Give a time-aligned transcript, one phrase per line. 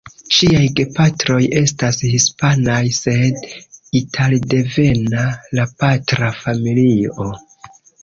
[0.35, 3.47] Ŝiaj gepatroj estas hispanaj sed
[4.03, 5.29] italdevena
[5.61, 7.33] la patra familio.